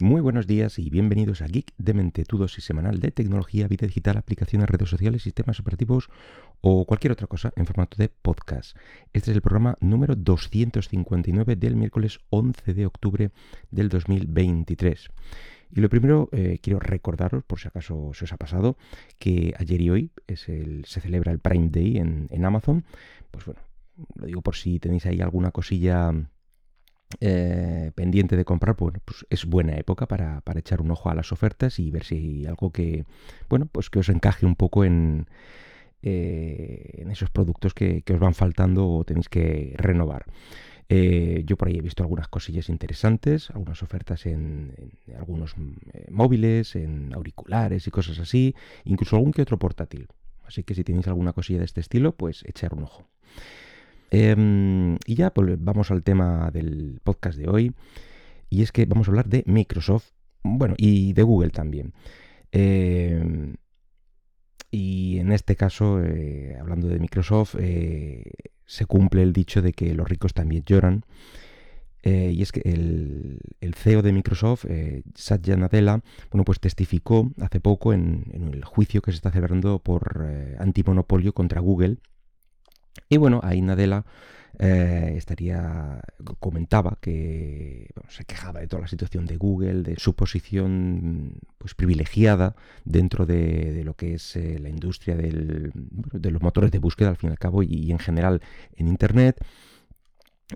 Muy 0.00 0.20
buenos 0.20 0.46
días 0.46 0.78
y 0.78 0.90
bienvenidos 0.90 1.42
a 1.42 1.48
Geek 1.48 1.72
de 1.76 1.92
Mente, 1.92 2.24
tu 2.24 2.38
dosis 2.38 2.64
semanal 2.64 3.00
de 3.00 3.10
tecnología, 3.10 3.66
vida 3.66 3.84
digital, 3.84 4.16
aplicaciones, 4.16 4.68
redes 4.68 4.88
sociales, 4.88 5.24
sistemas 5.24 5.58
operativos 5.58 6.08
o 6.60 6.84
cualquier 6.84 7.10
otra 7.10 7.26
cosa 7.26 7.52
en 7.56 7.66
formato 7.66 7.96
de 7.96 8.08
podcast. 8.08 8.76
Este 9.12 9.32
es 9.32 9.34
el 9.36 9.42
programa 9.42 9.76
número 9.80 10.14
259 10.14 11.56
del 11.56 11.74
miércoles 11.74 12.20
11 12.30 12.74
de 12.74 12.86
octubre 12.86 13.32
del 13.72 13.88
2023. 13.88 15.08
Y 15.74 15.80
lo 15.80 15.88
primero, 15.88 16.28
eh, 16.30 16.60
quiero 16.62 16.78
recordaros, 16.78 17.42
por 17.42 17.58
si 17.58 17.66
acaso 17.66 18.12
se 18.14 18.24
os 18.24 18.32
ha 18.32 18.36
pasado, 18.36 18.76
que 19.18 19.52
ayer 19.58 19.80
y 19.80 19.90
hoy 19.90 20.12
se 20.32 21.00
celebra 21.00 21.32
el 21.32 21.40
Prime 21.40 21.70
Day 21.70 21.96
en, 21.96 22.28
en 22.30 22.44
Amazon. 22.44 22.84
Pues 23.32 23.46
bueno, 23.46 23.60
lo 24.14 24.26
digo 24.26 24.42
por 24.42 24.54
si 24.54 24.78
tenéis 24.78 25.06
ahí 25.06 25.20
alguna 25.20 25.50
cosilla 25.50 26.12
eh, 27.20 27.90
pendiente 27.94 28.36
de 28.36 28.44
comprar, 28.44 28.76
pues, 28.76 28.94
pues 29.04 29.26
es 29.30 29.46
buena 29.46 29.76
época 29.76 30.06
para, 30.06 30.42
echar 30.56 30.82
un 30.82 30.90
ojo 30.90 31.08
a 31.08 31.14
las 31.14 31.32
ofertas 31.32 31.78
y 31.78 31.90
ver 31.90 32.04
si 32.04 32.16
hay 32.16 32.46
algo 32.46 32.70
que, 32.70 33.04
bueno, 33.48 33.66
pues 33.66 33.88
que 33.88 34.00
os 34.00 34.08
encaje 34.10 34.44
un 34.44 34.56
poco 34.56 34.84
en, 34.84 35.26
eh, 36.02 36.98
en 36.98 37.10
esos 37.10 37.30
productos 37.30 37.72
que, 37.72 38.04
os 38.12 38.18
van 38.18 38.34
faltando 38.34 38.88
o 38.88 39.04
tenéis 39.04 39.28
que 39.28 39.74
renovar. 39.78 40.26
Eh, 40.90 41.44
yo 41.46 41.56
por 41.56 41.68
ahí 41.68 41.78
he 41.78 41.82
visto 41.82 42.02
algunas 42.02 42.28
cosillas 42.28 42.68
interesantes, 42.68 43.50
algunas 43.50 43.82
ofertas 43.82 44.26
en, 44.26 44.74
algunos 45.18 45.54
móviles, 46.10 46.76
en 46.76 47.14
auriculares 47.14 47.86
y 47.86 47.90
cosas 47.90 48.18
así, 48.18 48.54
incluso 48.84 49.16
algún 49.16 49.32
que 49.32 49.42
otro 49.42 49.58
portátil. 49.58 50.08
Así 50.44 50.62
que 50.62 50.74
si 50.74 50.84
tenéis 50.84 51.08
alguna 51.08 51.32
cosilla 51.32 51.60
de 51.60 51.66
este 51.66 51.80
estilo, 51.80 52.12
pues 52.12 52.44
echar 52.46 52.74
un 52.74 52.84
ojo. 52.84 53.06
Em, 54.10 54.96
y 55.06 55.14
ya 55.14 55.30
pues, 55.30 55.56
vamos 55.62 55.90
al 55.90 56.02
tema 56.02 56.50
del 56.50 57.00
podcast 57.02 57.38
de 57.38 57.48
hoy. 57.48 57.74
Y 58.50 58.62
es 58.62 58.72
que 58.72 58.86
vamos 58.86 59.08
a 59.08 59.10
hablar 59.10 59.28
de 59.28 59.44
Microsoft, 59.46 60.12
bueno, 60.42 60.74
y 60.78 61.12
de 61.12 61.22
Google 61.22 61.50
también. 61.50 61.92
Em, 62.52 63.56
y 64.70 65.18
en 65.18 65.32
este 65.32 65.56
caso, 65.56 66.02
eh, 66.02 66.56
hablando 66.58 66.88
de 66.88 66.98
Microsoft, 66.98 67.56
eh, 67.58 68.24
se 68.66 68.86
cumple 68.86 69.22
el 69.22 69.32
dicho 69.32 69.62
de 69.62 69.72
que 69.72 69.94
los 69.94 70.08
ricos 70.08 70.34
también 70.34 70.64
lloran. 70.64 71.04
Eh, 72.02 72.32
y 72.32 72.42
es 72.42 72.52
que 72.52 72.60
el, 72.60 73.40
CEO 73.74 74.02
de 74.02 74.12
Microsoft, 74.12 74.66
Satya 75.14 75.56
Nadella, 75.56 76.00
bueno, 76.30 76.44
pues 76.44 76.60
testificó 76.60 77.30
hace 77.40 77.60
poco 77.60 77.92
en, 77.92 78.24
en, 78.32 78.54
el 78.54 78.64
juicio 78.64 79.02
que 79.02 79.10
se 79.10 79.16
está 79.16 79.30
celebrando 79.30 79.78
por 79.80 80.26
antimonopolio 80.58 81.32
contra 81.34 81.60
Google 81.60 81.98
y 83.08 83.16
bueno, 83.16 83.40
ahí 83.42 83.62
Nadella 83.62 84.04
eh, 84.60 85.14
estaría, 85.16 86.00
comentaba 86.40 86.98
que 87.00 87.90
se 88.08 88.24
quejaba 88.24 88.60
de 88.60 88.66
toda 88.66 88.82
la 88.82 88.88
situación 88.88 89.24
de 89.26 89.36
Google, 89.36 89.82
de 89.82 89.94
su 89.98 90.14
posición 90.16 91.34
pues 91.58 91.74
privilegiada 91.74 92.56
dentro 92.84 93.24
de, 93.24 93.82
lo 93.84 93.94
que 93.94 94.14
es 94.14 94.34
eh, 94.36 94.58
la 94.58 94.68
industria 94.68 95.16
de 95.16 96.30
los 96.30 96.42
motores 96.42 96.72
de 96.72 96.78
búsqueda 96.78 97.10
al 97.10 97.16
fin 97.16 97.30
y 97.30 97.32
al 97.32 97.38
cabo 97.38 97.62
y, 97.62 97.92
en 97.92 97.98
general 97.98 98.42
en 98.74 98.88
Internet. 98.88 99.44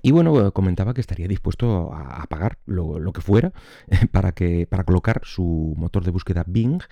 Y 0.00 0.10
bueno, 0.10 0.52
comentaba 0.52 0.94
que 0.94 1.02
estaría 1.02 1.28
dispuesto 1.28 1.92
a, 1.92 2.26
pagar 2.26 2.58
lo, 2.64 2.98
lo, 2.98 3.12
que 3.12 3.20
fuera 3.20 3.52
para, 4.10 4.32
que, 4.32 4.66
para 4.66 4.84
colocar 4.84 5.20
su 5.24 5.74
motor 5.76 6.02
de 6.02 6.10
búsqueda 6.10 6.44
Bing 6.46 6.82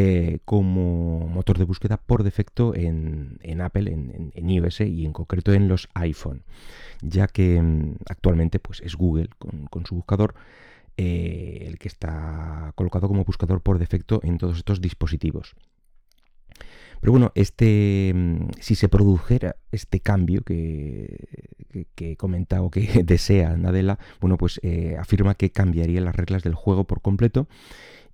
eh, 0.00 0.38
como 0.44 1.26
motor 1.26 1.58
de 1.58 1.64
búsqueda 1.64 1.96
por 1.96 2.22
defecto 2.22 2.72
en, 2.72 3.60
Apple, 3.60 3.90
en, 3.90 4.48
iOS 4.48 4.82
y 4.82 5.04
en 5.04 5.12
concreto 5.12 5.52
en 5.52 5.66
los 5.66 5.88
iPhone, 5.94 6.44
ya 7.02 7.26
que 7.26 7.60
mm, 7.60 7.96
actualmente 8.08 8.60
pues, 8.60 8.80
es 8.80 8.94
Google 8.94 9.28
con, 9.38 9.86
su 9.86 9.96
buscador 9.96 10.36
eh, 10.96 11.64
el 11.66 11.80
que 11.80 11.88
está 11.88 12.70
colocado 12.76 13.08
como 13.08 13.24
buscador 13.24 13.60
por 13.60 13.80
defecto 13.80 14.20
en 14.22 14.38
todos 14.38 14.58
estos 14.58 14.80
dispositivos. 14.80 15.56
Pero 17.00 17.10
bueno, 17.10 17.32
este, 17.34 18.12
mm, 18.14 18.50
si 18.60 18.76
se 18.76 18.88
produjera 18.88 19.56
este 19.72 19.98
cambio 19.98 20.42
que, 20.42 21.26
que, 21.96 22.12
he 22.12 22.16
comentado 22.16 22.70
que 22.70 22.82
desea 23.04 23.56
Nadella, 23.56 23.98
bueno, 24.20 24.36
pues 24.36 24.60
eh, 24.62 24.94
afirma 24.96 25.34
que 25.34 25.50
cambiaría 25.50 26.00
las 26.00 26.14
reglas 26.14 26.44
del 26.44 26.54
juego 26.54 26.84
por 26.84 27.00
completo 27.02 27.48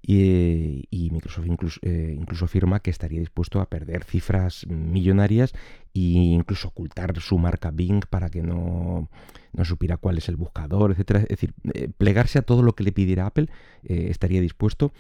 y, 0.07 1.09
Microsoft 1.13 1.47
incluso, 1.47 1.81
eh, 1.83 2.15
incluso, 2.19 2.45
afirma 2.45 2.81
que 2.81 2.91
estaría 2.91 3.21
dispuesto 3.21 3.61
a 3.61 3.71
perder 3.71 4.05
cifras 4.05 4.67
millonarias 4.67 5.53
e 5.95 6.01
incluso 6.01 6.69
ocultar 6.69 7.19
su 7.21 7.39
marca 7.39 7.71
Bing 7.71 8.05
para 8.11 8.29
que 8.29 8.43
no, 8.43 9.09
no 9.53 9.65
supiera 9.65 9.97
cuál 9.97 10.19
es 10.19 10.29
el 10.29 10.37
buscador, 10.37 10.93
etcétera. 10.93 11.21
Es 11.21 11.29
decir, 11.29 11.55
eh, 11.73 11.89
plegarse 11.97 12.39
a 12.39 12.43
todo 12.43 12.63
lo 12.63 12.75
que 12.75 12.85
le 12.85 12.93
pidiera 12.93 13.27
Apple 13.27 13.49
eh, 13.85 14.09
estaría 14.11 14.41
dispuesto. 14.41 14.93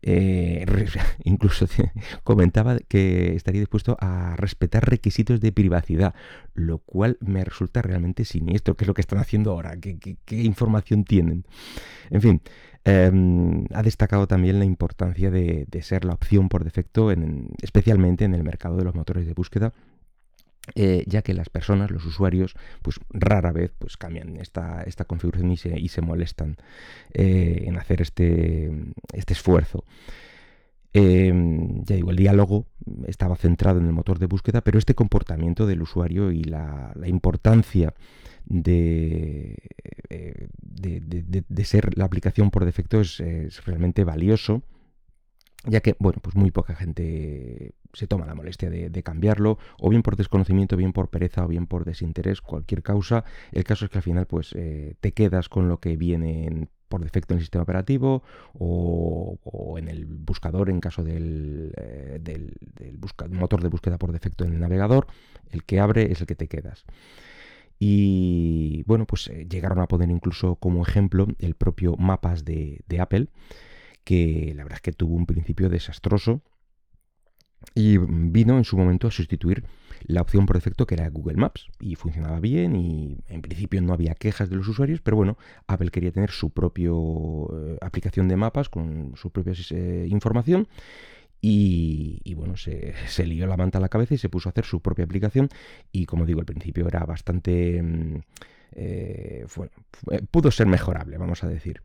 incluso 1.24 1.66
comentaba 2.22 2.78
que 2.86 3.34
estaría 3.34 3.60
dispuesto 3.60 3.96
a 4.00 4.36
respetar 4.36 4.88
requisitos 4.88 5.40
de 5.40 5.50
privacidad, 5.50 6.14
lo 6.54 6.78
cual 6.78 7.18
me 7.20 7.44
resulta 7.44 7.82
realmente 7.82 8.24
siniestro. 8.24 8.76
¿Qué 8.76 8.84
es 8.84 8.88
lo 8.88 8.94
que 8.94 9.00
están 9.00 9.18
haciendo 9.18 9.50
ahora? 9.50 9.76
¿Qué, 9.76 9.98
qué 9.98 10.42
información 10.42 11.02
tienen? 11.02 11.44
En 12.10 12.22
fin, 12.22 12.42
Em, 12.88 13.66
ha 13.74 13.82
destacado 13.82 14.26
también 14.26 14.58
la 14.58 14.64
importancia 14.64 15.30
de, 15.30 15.66
ser 15.82 16.06
la 16.06 16.14
opción 16.14 16.48
por 16.48 16.64
defecto, 16.64 17.12
especialmente 17.60 18.24
en 18.24 18.34
el 18.34 18.42
mercado 18.42 18.78
de 18.78 18.84
los 18.84 18.94
motores 18.94 19.26
de 19.26 19.34
búsqueda, 19.34 19.74
eh, 20.74 21.04
ya 21.06 21.20
que 21.20 21.34
las 21.34 21.50
personas, 21.50 21.90
los 21.90 22.06
usuarios, 22.06 22.56
pues 22.80 22.98
rara 23.10 23.52
vez 23.52 23.72
pues, 23.78 23.98
cambian 23.98 24.38
esta, 24.38 24.86
configuración 25.06 25.50
y 25.50 25.88
se, 25.88 26.00
molestan 26.00 26.56
eh, 27.12 27.64
en 27.66 27.76
hacer 27.76 28.00
este, 28.00 28.72
este 29.12 29.34
esfuerzo. 29.34 29.84
Em, 30.92 31.84
ya 31.84 31.96
digo, 31.96 32.10
el 32.10 32.16
diálogo 32.16 32.66
estaba 33.06 33.36
centrado 33.36 33.78
en 33.78 33.86
el 33.86 33.92
motor 33.92 34.18
de 34.18 34.26
búsqueda, 34.26 34.62
pero 34.62 34.78
este 34.78 34.94
comportamiento 34.94 35.66
del 35.66 35.82
usuario 35.82 36.32
y 36.32 36.44
la, 36.44 36.94
importancia 37.06 37.94
eh, 38.64 39.54
de, 40.60 41.64
ser 41.64 41.96
la 41.98 42.04
aplicación 42.04 42.50
por 42.50 42.64
defecto 42.64 43.00
es, 43.00 43.18
realmente 43.66 44.04
valioso, 44.04 44.62
ya 45.64 45.80
que, 45.80 45.94
bueno, 45.98 46.20
pues 46.22 46.34
muy 46.36 46.50
poca 46.50 46.74
gente 46.74 47.74
se 47.92 48.06
toma 48.06 48.26
la 48.26 48.34
molestia 48.34 48.70
de, 48.70 49.02
cambiarlo, 49.02 49.58
o 49.78 49.90
bien 49.90 50.02
por 50.02 50.16
desconocimiento, 50.16 50.76
bien 50.76 50.94
por 50.94 51.10
pereza, 51.10 51.44
o 51.44 51.48
bien 51.48 51.66
por 51.66 51.84
desinterés, 51.84 52.40
cualquier 52.40 52.82
causa. 52.82 53.24
El 53.52 53.64
caso 53.64 53.84
es 53.84 53.90
que 53.90 53.98
al 53.98 54.02
final, 54.04 54.26
pues, 54.26 54.54
eh, 54.54 54.94
te 55.00 55.12
quedas 55.12 55.50
con 55.50 55.68
lo 55.68 55.80
que 55.80 55.96
viene 55.96 56.46
en 56.46 56.70
por 56.88 57.02
defecto 57.02 57.34
en 57.34 57.38
el 57.38 57.44
sistema 57.44 57.62
operativo 57.62 58.22
o, 58.58 59.76
en 59.78 59.88
el 59.88 60.06
buscador 60.06 60.70
en 60.70 60.80
caso 60.80 61.04
del, 61.04 61.72
eh, 61.76 62.20
motor 63.30 63.62
de 63.62 63.68
búsqueda 63.68 63.98
por 63.98 64.12
defecto 64.12 64.44
en 64.44 64.54
el 64.54 64.60
navegador, 64.60 65.06
el 65.50 65.64
que 65.64 65.80
abre 65.80 66.10
es 66.12 66.20
el 66.20 66.26
que 66.26 66.34
te 66.34 66.48
quedas. 66.48 66.84
Y 67.78 68.82
bueno, 68.86 69.06
pues 69.06 69.28
eh, 69.28 69.46
llegaron 69.48 69.78
a 69.80 69.86
poner 69.86 70.10
incluso 70.10 70.56
como 70.56 70.82
ejemplo 70.82 71.28
el 71.38 71.54
propio 71.54 71.96
mapas 71.96 72.44
de, 72.44 72.80
de 72.88 73.00
Apple, 73.00 73.28
que 74.02 74.52
la 74.56 74.64
verdad 74.64 74.78
es 74.78 74.82
que 74.82 74.92
tuvo 74.92 75.14
un 75.14 75.26
principio 75.26 75.68
desastroso 75.68 76.42
y 77.74 77.98
vino 77.98 78.56
en 78.58 78.64
su 78.64 78.76
momento 78.76 79.08
a 79.08 79.10
sustituir 79.10 79.64
la 80.02 80.22
opción 80.22 80.46
por 80.46 80.56
defecto 80.56 80.86
que 80.86 80.94
era 80.94 81.08
Google 81.10 81.36
Maps 81.36 81.68
y 81.80 81.96
funcionaba 81.96 82.40
bien 82.40 82.76
y 82.76 83.18
en 83.28 83.42
principio 83.42 83.80
no 83.82 83.92
había 83.92 84.14
quejas 84.14 84.48
de 84.48 84.56
los 84.56 84.68
usuarios, 84.68 85.00
pero 85.00 85.16
bueno, 85.16 85.36
Apple 85.66 85.90
quería 85.90 86.12
tener 86.12 86.30
su 86.30 86.50
propia 86.50 86.90
eh, 86.90 87.78
aplicación 87.80 88.28
de 88.28 88.36
mapas 88.36 88.68
con 88.68 89.12
su 89.16 89.30
propia 89.30 89.54
eh, 89.70 90.06
información 90.08 90.68
y, 91.40 92.34
bueno, 92.34 92.56
se, 92.56 92.94
se, 93.06 93.26
lió 93.26 93.46
la 93.46 93.56
manta 93.56 93.78
a 93.78 93.80
la 93.80 93.88
cabeza 93.88 94.14
y 94.14 94.18
se 94.18 94.28
puso 94.28 94.48
a 94.48 94.50
hacer 94.50 94.64
su 94.64 94.80
propia 94.80 95.04
aplicación 95.04 95.48
y 95.92 96.06
como 96.06 96.26
digo, 96.26 96.40
al 96.40 96.46
principio 96.46 96.86
era 96.88 97.04
bastante... 97.04 97.82
Mm, 97.82 98.20
eh, 98.72 99.46
pudo 100.30 100.50
ser 100.50 100.66
mejorable, 100.66 101.16
vamos 101.16 101.42
a 101.42 101.48
decir. 101.48 101.82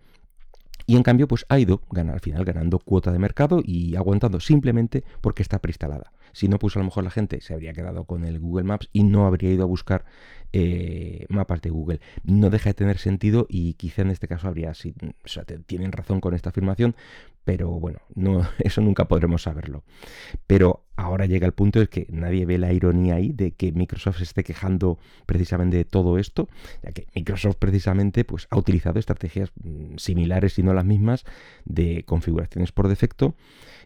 Y 0.86 0.96
en 0.96 1.04
cambio, 1.04 1.28
pues 1.28 1.46
ha 1.50 1.60
ido 1.60 1.82
al 1.96 2.20
final 2.20 2.44
ganando 2.44 2.80
cuota 2.80 3.12
de 3.12 3.20
mercado 3.20 3.62
y 3.64 3.96
aguantando 3.96 4.40
simplemente 4.40 5.04
porque 5.22 5.42
está 5.42 5.60
preinstalada. 5.60 6.12
Si 6.34 6.48
no, 6.48 6.60
pues 6.60 6.76
a 6.76 6.80
lo 6.80 6.86
mejor 6.86 7.04
la 7.04 7.12
gente 7.12 7.42
se 7.42 7.54
habría 7.54 7.74
quedado 7.74 8.06
con 8.06 8.26
el 8.26 8.40
Google 8.40 8.64
Maps 8.64 8.90
y 8.92 9.04
no 9.04 9.28
habría 9.28 9.52
ido 9.52 9.64
a 9.64 9.68
buscar 9.68 10.04
eh, 10.52 11.26
mapas 11.30 11.62
de 11.62 11.70
Google. 11.70 12.02
No 12.24 12.50
deja 12.50 12.72
de 12.72 12.74
tener 12.74 12.98
sentido 12.98 13.46
y 13.50 13.76
quizá 13.76 14.02
en 14.02 14.10
este 14.10 14.28
caso 14.28 14.48
habría, 14.48 14.74
si, 14.74 14.94
o 15.24 15.28
sea, 15.28 15.44
tienen 15.44 15.92
razón 15.92 16.20
con 16.20 16.34
esta 16.34 16.50
afirmación, 16.50 16.96
pero 17.44 17.70
bueno, 17.72 18.00
no, 18.16 18.48
eso 18.60 18.82
nunca 18.82 19.06
podremos 19.06 19.44
saberlo. 19.44 19.84
Pero 20.48 20.86
ahora 20.96 21.26
llega 21.26 21.48
el 21.48 21.54
punto 21.54 21.80
de 21.80 21.88
que 21.88 22.08
nadie 22.10 22.46
ve 22.46 22.58
la 22.58 22.72
ironía 22.72 23.16
ahí 23.16 23.32
de 23.34 23.52
que 23.52 23.72
Microsoft 23.72 24.18
se 24.18 24.24
esté 24.24 24.44
quejando 24.44 25.00
precisamente 25.26 25.78
de 25.78 25.86
todo 25.86 26.18
esto, 26.18 26.48
ya 26.84 26.92
que 26.92 27.08
Microsoft 27.16 27.58
precisamente 27.58 28.24
pues, 28.24 28.48
ha 28.50 28.58
utilizado 28.58 29.00
estrategias 29.00 29.52
mm, 29.64 29.98
similares 29.98 30.58
y 30.60 30.64
no 30.64 30.74
las 30.74 30.86
mismas 30.86 31.26
de 31.66 32.04
configuraciones 32.06 32.72
por 32.72 32.88
defecto, 32.88 33.36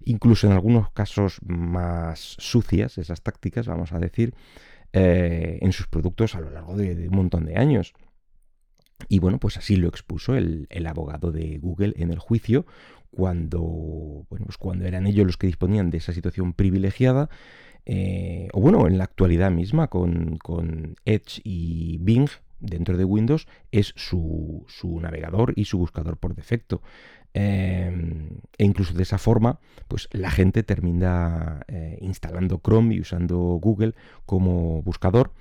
incluso 0.03 0.47
en 0.47 0.53
algunos 0.53 0.91
casos 0.91 1.39
más 1.45 2.35
sucias, 2.39 2.97
esas 2.97 3.21
tácticas, 3.21 3.67
vamos 3.67 3.93
a 3.93 3.99
decir, 3.99 4.33
eh, 4.93 5.59
en 5.61 5.73
sus 5.73 5.87
productos 5.87 6.35
a 6.35 6.39
lo 6.39 6.49
largo 6.49 6.75
de 6.75 7.09
un 7.09 7.15
montón 7.15 7.45
de 7.45 7.57
años. 7.57 7.93
Y 9.09 9.19
bueno, 9.19 9.39
pues 9.39 9.57
así 9.57 9.75
lo 9.75 9.87
expuso 9.87 10.35
el, 10.35 10.67
abogado 10.87 11.31
de 11.31 11.57
Google 11.59 11.93
en 11.97 12.11
el 12.11 12.19
juicio 12.19 12.65
cuando, 13.11 13.61
bueno, 14.29 14.45
pues 14.45 14.57
cuando 14.57 14.85
eran 14.85 15.07
ellos 15.07 15.25
los 15.25 15.37
que 15.37 15.47
disponían 15.47 15.89
de 15.89 15.97
esa 15.97 16.13
situación 16.13 16.53
privilegiada. 16.53 17.29
Eh, 17.85 18.49
o 18.51 18.59
bueno, 18.59 18.85
en 18.87 18.97
la 18.97 19.05
actualidad 19.05 19.49
misma 19.49 19.87
con, 19.87 20.37
con 20.37 20.95
Edge 21.05 21.41
y 21.43 21.97
Bing, 21.99 22.27
dentro 22.59 22.97
de 22.97 23.05
Windows 23.05 23.47
es 23.71 23.93
su, 23.95 24.65
navegador 25.01 25.53
y 25.55 25.65
su 25.65 25.77
buscador 25.77 26.17
por 26.17 26.35
defecto. 26.35 26.81
Em, 27.33 28.29
e 28.57 28.65
incluso 28.65 28.93
de 28.93 29.03
esa 29.03 29.17
forma, 29.17 29.59
pues 29.87 30.09
la 30.11 30.31
gente 30.31 30.63
termina 30.63 31.61
eh, 31.67 31.97
instalando 32.01 32.59
Chrome 32.63 32.95
y 32.95 33.01
usando 33.01 33.37
Google 33.61 33.93
como 34.25 34.81
buscador. 34.81 35.31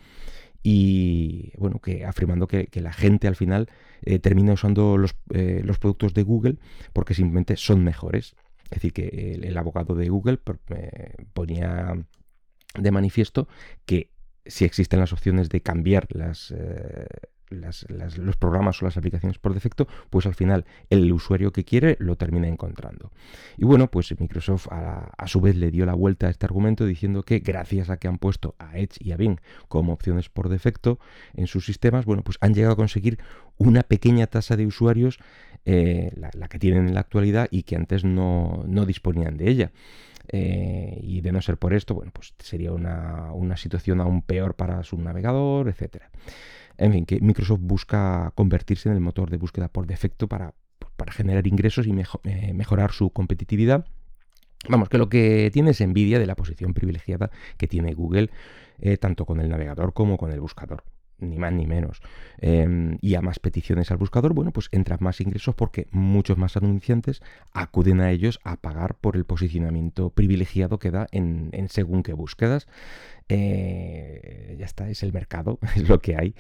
Y 0.69 1.53
bueno, 1.59 1.79
que 1.79 2.05
afirmando 2.05 2.49
que, 2.49 2.69
la 2.73 2.93
gente 2.93 3.29
al 3.29 3.37
final 3.37 3.69
eh, 4.03 4.19
termina 4.19 4.53
usando 4.53 4.97
eh, 5.33 5.61
los, 5.63 5.79
productos 5.79 6.13
de 6.13 6.25
Google 6.25 6.57
porque 6.93 7.15
simplemente 7.15 7.57
son 7.57 7.85
mejores. 7.85 8.35
Es 8.65 8.71
decir, 8.71 8.93
que 8.93 9.39
el, 9.41 9.57
abogado 9.59 9.95
de 9.95 10.09
Google 10.09 10.41
ponía 11.33 11.95
de 12.77 12.91
manifiesto 12.91 13.47
que 13.85 14.11
si 14.45 14.65
existen 14.65 14.99
las 14.99 15.13
opciones 15.13 15.51
de 15.51 15.61
cambiar 15.61 16.09
eh, 16.51 17.07
los 17.51 18.37
programas 18.37 18.81
o 18.83 18.85
las 18.85 18.97
aplicaciones 18.97 19.39
por 19.39 19.55
defecto, 19.55 19.87
pues 20.11 20.27
al 20.27 20.35
final 20.35 20.65
el 20.91 21.13
usuario 21.13 21.53
que 21.53 21.65
quiere 21.65 21.97
lo 22.01 22.17
termina 22.17 22.49
encontrando. 22.49 23.13
Y 23.57 23.65
bueno, 23.65 23.91
pues 23.91 24.19
Microsoft 24.19 24.69
a, 24.71 25.27
su 25.27 25.41
vez 25.41 25.57
le 25.57 25.71
dio 25.71 25.87
la 25.87 25.95
vuelta 25.95 26.27
a 26.27 26.31
este 26.31 26.47
argumento 26.47 26.87
diciendo 26.87 27.23
que 27.23 27.41
gracias 27.41 27.91
a 27.91 27.97
que 27.97 28.09
han 28.09 28.19
puesto 28.19 28.55
a 28.59 28.79
Edge 28.79 28.99
y 29.01 29.13
a 29.13 29.17
Bing 29.17 29.39
como 29.69 29.93
opciones 29.93 30.29
por 30.29 30.49
defecto 30.49 30.99
en 31.35 31.47
sus 31.47 31.65
sistemas, 31.65 32.05
bueno, 32.05 32.23
pues 32.23 32.39
han 32.41 32.55
llegado 32.55 32.75
a 32.75 32.77
conseguir 32.77 33.19
una 33.59 33.83
pequeña 33.83 34.27
tasa 34.27 34.57
de 34.57 34.67
usuarios, 34.67 35.19
eh, 35.65 36.13
la, 36.15 36.49
que 36.49 36.59
tienen 36.59 36.89
en 36.89 36.95
la 36.95 37.01
actualidad 37.01 37.49
y 37.51 37.63
que 37.63 37.77
antes 37.77 38.05
no 38.05 38.65
disponían 38.87 39.37
de 39.37 39.49
ella. 39.49 39.73
Eh, 40.29 40.99
y 41.03 41.21
de 41.21 41.33
no 41.33 41.41
ser 41.41 41.57
por 41.57 41.73
esto, 41.73 41.95
bueno, 41.95 42.11
pues 42.13 42.35
sería 42.39 42.73
una, 42.73 43.57
situación 43.57 44.01
aún 44.01 44.23
peor 44.23 44.55
para 44.55 44.83
su 44.83 44.99
navegador, 44.99 45.69
etc. 45.69 46.03
En 46.79 46.93
fin, 46.93 47.07
que 47.07 47.21
Microsoft 47.21 47.61
busca 47.63 48.33
convertirse 48.35 48.89
en 48.89 48.95
el 48.95 49.01
motor 49.01 49.31
de 49.31 49.37
búsqueda 49.37 49.69
por 49.69 49.87
defecto 49.87 50.29
para, 50.29 50.55
generar 51.11 51.47
ingresos 51.47 51.87
y 51.87 51.95
eh, 52.25 52.53
mejorar 52.55 52.93
su 52.93 53.11
competitividad. 53.11 53.87
Vamos, 54.69 54.89
que 54.89 54.99
lo 54.99 55.09
que 55.09 55.51
tiene 55.53 55.71
es 55.71 55.81
envidia 55.81 56.19
de 56.19 56.27
la 56.27 56.35
posición 56.35 56.75
privilegiada 56.75 57.31
que 57.57 57.69
tiene 57.69 57.95
Google, 57.95 58.31
eh, 58.79 58.97
tanto 58.97 59.25
con 59.25 59.41
el 59.41 59.49
navegador 59.49 59.93
como 59.93 60.17
con 60.17 60.33
el 60.33 60.41
buscador 60.41 60.83
ni 61.19 61.39
más 61.39 61.53
ni 61.53 61.67
menos, 61.67 62.01
em, 62.39 62.99
y 63.01 63.15
a 63.15 63.23
más 63.23 63.39
peticiones 63.39 63.91
al 63.91 63.97
buscador, 63.97 64.35
bueno, 64.35 64.53
pues 64.53 64.69
entran 64.73 64.99
más 65.01 65.21
ingresos 65.21 65.55
porque 65.55 65.87
muchos 65.91 66.37
más 66.37 66.57
anunciantes 66.57 67.23
acuden 67.53 68.01
a 68.01 68.11
ellos 68.11 68.41
a 68.45 68.57
pagar 68.57 68.95
por 68.97 69.17
el 69.17 69.25
posicionamiento 69.25 70.11
privilegiado 70.11 70.79
que 70.79 70.91
da 70.91 71.07
en, 71.13 71.51
según 71.69 72.03
qué 72.03 72.13
búsquedas. 72.13 72.67
Eh, 73.29 74.55
ya 74.59 74.67
está, 74.67 74.89
es 74.89 75.03
el 75.03 75.13
mercado, 75.13 75.59
es 75.77 75.89
lo 75.89 76.01
que 76.01 76.17
hay. 76.17 76.35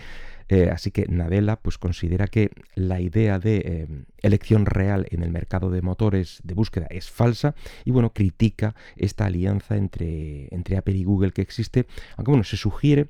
Eh, 0.48 0.70
así 0.70 0.92
que 0.92 1.06
Nadella 1.08 1.56
pues 1.56 1.76
considera 1.76 2.28
que 2.28 2.50
la 2.76 3.00
idea 3.00 3.40
de 3.40 3.86
em, 3.88 4.04
elección 4.22 4.64
real 4.64 5.06
en 5.10 5.24
el 5.24 5.32
mercado 5.32 5.70
de 5.70 5.82
motores 5.82 6.40
de 6.44 6.54
búsqueda 6.54 6.86
es 6.88 7.10
falsa 7.10 7.56
y 7.84 7.90
bueno, 7.90 8.12
critica 8.12 8.76
esta 8.94 9.26
alianza 9.26 9.76
entre, 9.76 10.46
entre 10.54 10.76
Apple 10.76 10.94
y 10.94 11.02
Google 11.02 11.32
que 11.32 11.42
existe, 11.42 11.86
aunque 12.16 12.30
bueno, 12.30 12.44
se 12.44 12.56
sugiere 12.56 13.08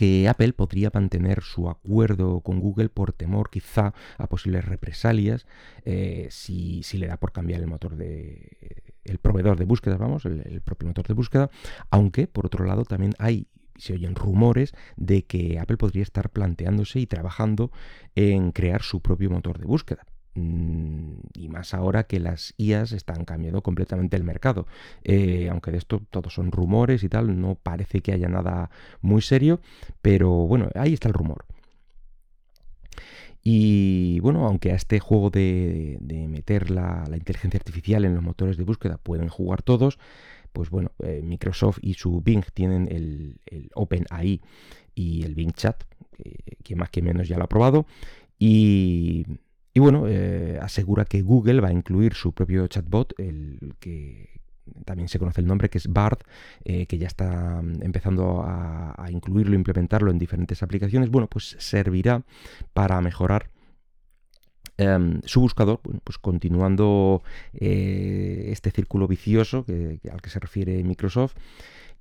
que 0.00 0.30
Apple 0.30 0.54
podría 0.54 0.90
mantener 0.94 1.42
su 1.42 1.68
acuerdo 1.68 2.40
con 2.40 2.58
Google 2.58 2.88
por 2.88 3.12
temor 3.12 3.50
quizá 3.50 3.92
a 4.16 4.28
posibles 4.28 4.64
represalias 4.64 5.46
eh, 5.84 6.28
si, 6.30 6.82
le 6.94 7.06
da 7.06 7.18
por 7.18 7.32
cambiar 7.32 7.60
el 7.60 7.66
motor 7.66 7.96
de 7.96 8.96
el 9.04 9.18
proveedor 9.18 9.58
de 9.58 9.66
búsqueda, 9.66 9.98
vamos, 9.98 10.24
el, 10.24 10.62
propio 10.62 10.88
motor 10.88 11.06
de 11.06 11.12
búsqueda, 11.12 11.50
aunque 11.90 12.26
por 12.26 12.46
otro 12.46 12.64
lado 12.64 12.86
también 12.86 13.12
hay 13.18 13.48
se 13.76 13.92
oyen 13.92 14.14
rumores 14.14 14.72
de 14.96 15.26
que 15.26 15.58
Apple 15.58 15.76
podría 15.76 16.02
estar 16.02 16.30
planteándose 16.30 16.98
y 16.98 17.06
trabajando 17.06 17.70
en 18.14 18.52
crear 18.52 18.80
su 18.80 19.02
propio 19.02 19.28
motor 19.28 19.58
de 19.58 19.66
búsqueda. 19.66 20.06
Mm, 20.34 21.14
y 21.34 21.48
más 21.48 21.74
ahora 21.74 22.04
que 22.04 22.20
las 22.20 22.54
IAS 22.56 22.92
están 22.92 23.24
cambiando 23.24 23.62
completamente 23.62 24.16
el 24.16 24.24
mercado. 24.24 24.66
Eh, 25.04 25.48
aunque 25.50 25.72
de 25.72 25.78
esto 25.78 26.00
todos 26.10 26.34
son 26.34 26.52
rumores 26.52 27.02
y 27.02 27.08
tal, 27.08 27.40
no 27.40 27.56
parece 27.56 28.00
que 28.00 28.12
haya 28.12 28.28
nada 28.28 28.70
muy 29.00 29.22
serio, 29.22 29.60
pero 30.02 30.30
bueno, 30.30 30.68
ahí 30.74 30.94
está 30.94 31.08
el 31.08 31.14
rumor. 31.14 31.44
Y 33.42 34.20
bueno, 34.20 34.46
aunque 34.46 34.70
a 34.72 34.74
este 34.74 35.00
juego 35.00 35.30
de, 35.30 35.98
meter 36.28 36.70
la, 36.70 37.04
inteligencia 37.12 37.58
artificial 37.58 38.04
en 38.04 38.14
los 38.14 38.22
motores 38.22 38.56
de 38.56 38.64
búsqueda 38.64 38.98
pueden 38.98 39.28
jugar 39.28 39.62
todos, 39.62 39.98
pues 40.52 40.70
bueno, 40.70 40.92
eh, 41.00 41.22
Microsoft 41.24 41.78
y 41.80 41.94
su 41.94 42.20
Bing 42.20 42.44
tienen 42.54 42.88
el, 42.90 43.40
OpenAI 43.74 44.42
y 44.94 45.24
el 45.24 45.34
Bing 45.34 45.52
Chat, 45.52 45.84
que 46.62 46.76
más 46.76 46.90
que 46.90 47.02
menos 47.02 47.28
ya 47.28 47.38
lo 47.38 47.44
ha 47.44 47.48
probado. 47.48 47.86
Y 48.38 49.24
y 49.72 49.80
bueno, 49.80 50.06
eh, 50.08 50.58
asegura 50.60 51.04
que 51.04 51.22
Google 51.22 51.60
va 51.60 51.68
a 51.68 51.72
incluir 51.72 52.14
su 52.14 52.32
propio 52.32 52.66
chatbot, 52.66 53.14
el 53.18 53.74
que 53.78 54.40
también 54.84 55.08
se 55.08 55.18
conoce 55.18 55.40
el 55.40 55.46
nombre, 55.46 55.68
que 55.68 55.78
es 55.78 55.88
Bard, 55.88 56.18
eh, 56.64 56.86
que 56.86 56.98
ya 56.98 57.06
está 57.06 57.62
mm, 57.62 57.82
empezando 57.82 58.42
a, 58.44 59.06
incluirlo, 59.10 59.54
implementarlo 59.54 60.10
en 60.10 60.18
diferentes 60.18 60.62
aplicaciones. 60.62 61.10
Bueno, 61.10 61.28
pues 61.28 61.56
servirá 61.58 62.22
para 62.72 63.00
mejorar 63.00 63.50
em, 64.76 65.20
su 65.24 65.40
buscador, 65.40 65.80
bueno, 65.84 66.00
pues 66.02 66.18
continuando 66.18 67.22
eh, 67.52 68.48
este 68.50 68.70
círculo 68.72 69.06
vicioso 69.06 69.64
al 69.68 70.20
que 70.20 70.30
se 70.30 70.40
refiere 70.40 70.82
Microsoft 70.82 71.36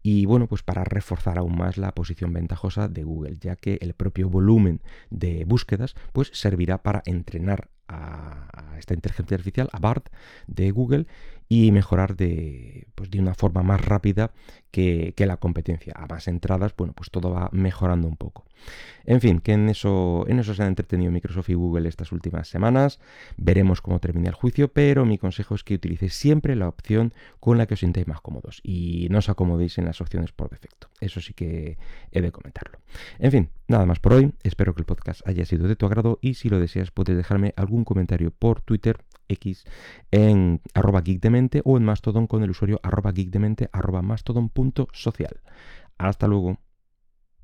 y 0.02 0.26
bueno, 0.26 0.48
pues 0.48 0.64
para 0.64 0.84
reforzar 0.84 1.38
aún 1.38 1.58
más 1.58 1.78
la 1.78 1.94
posición 1.94 2.34
ventajosa 2.34 2.88
de 2.88 3.04
Google, 3.04 3.38
ya 3.40 3.56
que 3.56 3.78
el 3.82 3.94
propio 3.94 4.30
volumen 4.30 4.82
de 5.10 5.46
búsquedas 5.46 5.96
pues 6.14 6.30
servirá 6.34 6.84
para 6.84 7.02
entrenar 7.06 7.70
a, 7.90 8.76
esta 8.78 8.94
inteligencia 8.94 9.36
artificial, 9.36 9.70
a 9.74 9.80
BART 9.80 10.08
de 10.48 10.72
Google, 10.72 11.08
y 11.52 11.72
mejorar 11.72 12.16
de, 12.16 12.88
pues 12.94 13.10
de 13.10 13.20
una 13.20 13.34
forma 13.34 13.64
más 13.64 13.84
rápida 13.84 14.32
que, 14.72 15.14
la 15.18 15.38
competencia. 15.38 15.94
A 15.98 16.06
más 16.06 16.28
entradas, 16.28 16.76
bueno, 16.78 16.94
pues 16.94 17.10
todo 17.10 17.32
va 17.32 17.50
mejorando 17.52 18.08
un 18.08 18.16
poco. 18.16 18.46
En 19.06 19.20
fin, 19.20 19.40
que 19.40 19.54
en 19.54 19.68
eso, 19.68 20.26
en 20.28 20.40
eso 20.40 20.54
se 20.54 20.62
han 20.62 20.70
entretenido 20.70 21.12
Microsoft 21.12 21.50
y 21.50 21.56
Google 21.56 21.90
estas 21.90 22.12
últimas 22.12 22.48
semanas. 22.48 23.00
Veremos 23.36 23.82
cómo 23.82 24.00
termina 24.00 24.30
el 24.30 24.36
juicio, 24.36 24.72
pero 24.72 25.06
mi 25.06 25.18
consejo 25.18 25.56
es 25.56 25.64
que 25.64 25.74
utilicéis 25.74 26.14
siempre 26.14 26.56
la 26.56 26.68
opción 26.68 27.14
con 27.40 27.58
la 27.58 27.66
que 27.66 27.74
os 27.74 27.80
sintáis 27.80 28.08
más 28.08 28.22
cómodos 28.22 28.62
y 28.64 29.08
no 29.10 29.18
os 29.18 29.30
acomodéis 29.30 29.80
en 29.80 29.86
las 29.86 30.02
opciones 30.02 30.32
por 30.32 30.50
defecto. 30.50 30.89
Eso 31.00 31.22
sí 31.22 31.34
que 31.34 31.78
he 32.12 32.22
de 32.22 32.32
comentarlo. 32.32 32.80
En 33.20 33.32
fin, 33.32 33.50
nada 33.68 33.86
más 33.86 34.00
por 34.00 34.14
hoy. 34.14 34.34
Espero 34.44 34.74
que 34.74 34.82
el 34.82 34.86
podcast 34.86 35.26
haya 35.28 35.46
sido 35.46 35.68
de 35.68 35.76
tu 35.76 35.86
agrado 35.86 36.20
y 36.22 36.34
si 36.36 36.50
lo 36.50 36.60
deseas 36.60 36.92
puedes 36.92 37.16
dejarme 37.16 37.54
algún 37.56 37.84
comentario 37.84 38.32
por 38.32 38.62
Twitter 38.62 38.98
X 39.28 39.66
en 40.12 40.62
geekdemente 41.04 41.62
o 41.64 41.78
en 41.78 41.86
Mastodon 41.86 42.28
con 42.28 42.44
el 42.44 42.50
usuario 42.50 42.80
arroba 42.84 43.14
geekdemente. 43.14 43.70
Hasta 45.98 46.28
luego. 46.28 46.60